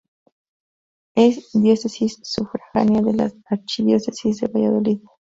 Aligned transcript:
Es 1.15 1.51
diócesis 1.53 2.17
sufragánea 2.23 3.03
de 3.03 3.13
la 3.13 3.31
archidiócesis 3.45 4.39
de 4.41 4.47
Valladolid. 4.47 4.99